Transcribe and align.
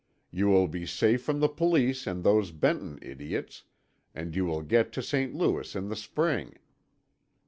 You 0.31 0.47
will 0.47 0.67
be 0.67 0.87
safe 0.87 1.21
from 1.21 1.41
the 1.41 1.47
Police 1.47 2.07
and 2.07 2.23
those 2.23 2.49
Benton 2.49 2.97
idiots; 3.03 3.65
and 4.15 4.35
you 4.35 4.45
will 4.45 4.63
get 4.63 4.91
to 4.93 5.03
St. 5.03 5.35
Louis 5.35 5.75
in 5.75 5.89
the 5.89 5.95
spring. 5.95 6.57